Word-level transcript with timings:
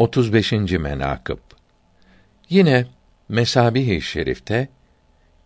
35. 0.00 0.52
menakıb 0.52 1.38
Yine 2.50 2.86
Mesabih-i 3.28 4.02
Şerif'te 4.02 4.68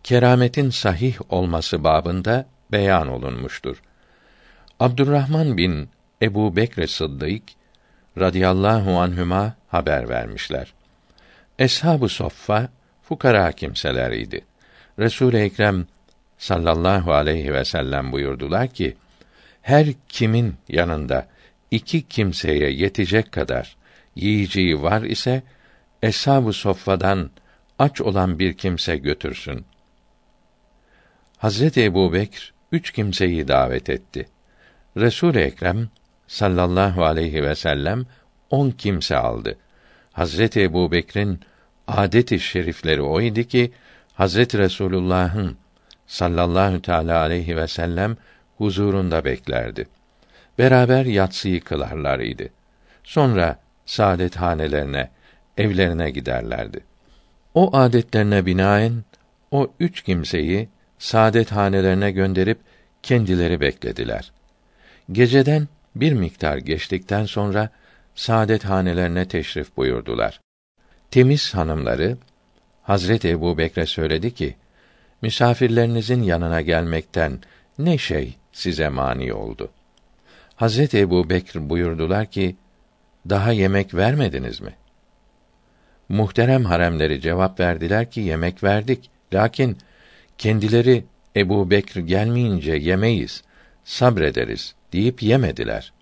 kerametin 0.03 0.69
sahih 0.69 1.15
olması 1.29 1.83
babında 1.83 2.45
beyan 2.71 3.07
olunmuştur. 3.07 3.81
Abdurrahman 4.79 5.57
bin 5.57 5.89
Ebu 6.21 6.55
Bekr 6.55 6.87
Sıddık 6.87 7.43
radıyallahu 8.17 8.99
anhüma 8.99 9.55
haber 9.67 10.09
vermişler. 10.09 10.73
Eshab-ı 11.59 12.09
Soffa 12.09 12.69
fukara 13.03 13.51
kimseleriydi. 13.51 14.41
Resul-i 14.99 15.37
Ekrem 15.37 15.85
sallallahu 16.37 17.13
aleyhi 17.13 17.53
ve 17.53 17.65
sellem 17.65 18.11
buyurdular 18.11 18.67
ki: 18.67 18.97
Her 19.61 19.87
kimin 20.09 20.55
yanında 20.69 21.27
iki 21.75 22.07
kimseye 22.07 22.69
yetecek 22.71 23.31
kadar 23.31 23.77
yiyeceği 24.15 24.81
var 24.81 25.01
ise 25.01 25.43
eshab-ı 26.03 26.53
soffadan 26.53 27.29
aç 27.79 28.01
olan 28.01 28.39
bir 28.39 28.53
kimse 28.53 28.97
götürsün. 28.97 29.65
Hazreti 31.37 31.83
Ebubekr 31.83 32.53
üç 32.71 32.91
kimseyi 32.91 33.47
davet 33.47 33.89
etti. 33.89 34.27
Resul 34.97 35.35
Ekrem 35.35 35.89
sallallahu 36.27 37.05
aleyhi 37.05 37.43
ve 37.43 37.55
sellem 37.55 38.05
on 38.49 38.71
kimse 38.71 39.17
aldı. 39.17 39.57
Hazreti 40.11 40.61
Ebubekr'in 40.61 41.39
adeti 41.87 42.39
şerifleri 42.39 43.01
oydu 43.01 43.43
ki 43.43 43.71
Hazreti 44.13 44.57
Resulullah'ın 44.57 45.57
sallallahu 46.07 46.81
teala 46.81 47.19
aleyhi 47.19 47.57
ve 47.57 47.67
sellem 47.67 48.17
huzurunda 48.57 49.25
beklerdi. 49.25 49.87
Beraber 50.59 51.05
yatsıyı 51.05 51.61
kılarlar 51.61 52.19
idi. 52.19 52.51
Sonra 53.03 53.59
saadet 53.85 54.35
hanelerine, 54.35 55.09
evlerine 55.57 56.11
giderlerdi. 56.11 56.79
O 57.53 57.77
adetlerine 57.77 58.45
binaen 58.45 59.03
o 59.51 59.71
üç 59.79 60.01
kimseyi 60.01 60.69
saadet 60.99 61.51
hanelerine 61.51 62.11
gönderip 62.11 62.57
kendileri 63.03 63.61
beklediler. 63.61 64.31
Geceden 65.11 65.67
bir 65.95 66.13
miktar 66.13 66.57
geçtikten 66.57 67.25
sonra 67.25 67.69
saadet 68.15 68.65
hanelerine 68.65 69.27
teşrif 69.27 69.77
buyurdular. 69.77 70.41
Temiz 71.11 71.55
hanımları 71.55 72.17
Hazreti 72.83 73.29
Ebu 73.29 73.57
Bekre 73.57 73.85
söyledi 73.85 74.33
ki, 74.33 74.55
misafirlerinizin 75.21 76.23
yanına 76.23 76.61
gelmekten 76.61 77.39
ne 77.79 77.97
şey 77.97 78.35
size 78.51 78.89
mani 78.89 79.33
oldu? 79.33 79.69
Hazreti 80.55 80.97
Ebu 80.97 81.29
Bekr 81.29 81.69
buyurdular 81.69 82.25
ki, 82.25 82.55
daha 83.29 83.51
yemek 83.51 83.93
vermediniz 83.93 84.61
mi? 84.61 84.75
Muhterem 86.09 86.65
haremleri 86.65 87.21
cevap 87.21 87.59
verdiler 87.59 88.11
ki 88.11 88.21
yemek 88.21 88.63
verdik. 88.63 89.09
Lakin 89.33 89.77
kendileri 90.37 91.05
Ebu 91.35 91.69
Bekr 91.69 91.99
gelmeyince 91.99 92.71
yemeyiz, 92.71 93.43
sabrederiz 93.83 94.75
deyip 94.93 95.23
yemediler. 95.23 95.93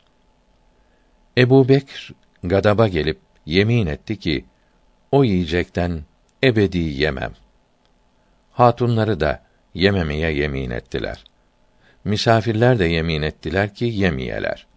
Ebu 1.38 1.70
Bekr 1.70 2.12
gadaba 2.44 2.88
gelip 2.88 3.20
yemin 3.46 3.88
etti 3.88 4.20
ki 4.20 4.46
o 5.12 5.24
yiyecekten 5.24 6.02
ebedi 6.44 6.78
yemem. 6.78 7.32
Hatunları 8.52 9.20
da 9.20 9.44
yememeye 9.74 10.32
yemin 10.32 10.70
ettiler. 10.70 11.24
Misafirler 12.06 12.80
de 12.80 12.86
yemin 12.86 13.22
ettiler 13.22 13.74
ki 13.74 13.86
yemeyeler. 13.86 14.68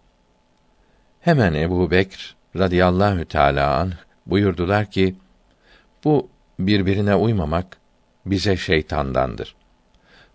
Hemen 1.21 1.53
Ebu 1.53 1.91
Bekr 1.91 2.35
radıyallahu 2.55 3.25
teâlâ 3.25 3.77
anh 3.77 3.93
buyurdular 4.25 4.91
ki, 4.91 5.15
bu 6.03 6.29
birbirine 6.59 7.15
uymamak 7.15 7.77
bize 8.25 8.57
şeytandandır. 8.57 9.55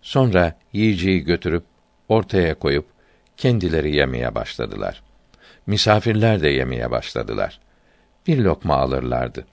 Sonra 0.01 0.55
yiyeceği 0.73 1.23
götürüp 1.23 1.63
ortaya 2.09 2.55
koyup 2.59 2.85
kendileri 3.37 3.95
yemeye 3.95 4.35
başladılar. 4.35 5.03
Misafirler 5.67 6.41
de 6.41 6.49
yemeye 6.49 6.91
başladılar. 6.91 7.59
Bir 8.27 8.37
lokma 8.37 8.75
alırlardı. 8.75 9.45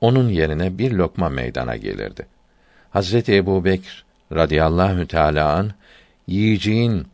Onun 0.00 0.28
yerine 0.28 0.78
bir 0.78 0.92
lokma 0.92 1.28
meydana 1.28 1.76
gelirdi. 1.76 2.26
Hazreti 2.90 3.36
Ebu 3.36 3.64
Bekr 3.64 4.04
radıyallahu 4.32 5.06
teâlâ 5.06 5.52
an 5.52 5.72
yiyeceğin 6.26 7.06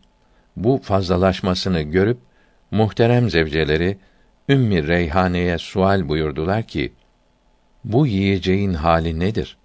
bu 0.56 0.80
fazlalaşmasını 0.82 1.82
görüp 1.82 2.18
muhterem 2.70 3.30
zevceleri 3.30 3.98
Ümmi 4.48 4.88
Reyhane'ye 4.88 5.58
sual 5.58 6.08
buyurdular 6.08 6.62
ki, 6.62 6.92
bu 7.84 8.06
yiyeceğin 8.06 8.74
hali 8.74 9.20
nedir? 9.20 9.56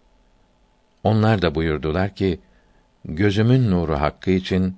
Onlar 1.04 1.42
da 1.42 1.56
buyurdular 1.56 2.16
ki, 2.16 2.40
gözümün 3.06 3.72
nuru 3.72 4.00
hakkı 4.00 4.32
için, 4.32 4.78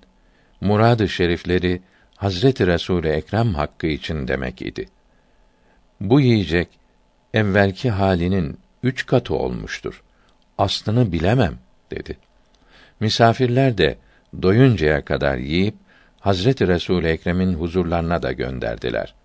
muradı 0.62 1.10
şerifleri 1.10 1.82
Hazreti 2.16 2.68
Resul 2.68 3.04
Ekrem 3.04 3.54
hakkı 3.54 3.88
için 3.88 4.28
demek 4.28 4.62
idi. 4.62 4.90
Bu 6.02 6.22
yiyecek 6.22 6.68
evvelki 7.34 7.90
halinin 7.90 8.58
üç 8.84 9.06
katı 9.06 9.36
olmuştur. 9.36 10.04
Aslını 10.58 11.12
bilemem 11.12 11.58
dedi. 11.92 12.18
Misafirler 13.00 13.78
de 13.78 13.98
doyuncaya 14.42 15.06
kadar 15.06 15.38
yiyip 15.38 15.76
Hazreti 16.20 16.68
Resul 16.68 17.04
Ekrem'in 17.04 17.54
huzurlarına 17.54 18.24
da 18.24 18.32
gönderdiler. 18.32 19.16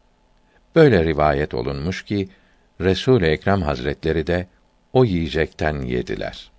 Böyle 0.74 1.04
rivayet 1.04 1.54
olunmuş 1.54 2.04
ki 2.04 2.28
Resul 2.80 3.22
Ekrem 3.22 3.62
Hazretleri 3.62 4.26
de 4.26 4.46
o 4.92 5.04
yiyecekten 5.04 5.80
yediler. 5.82 6.50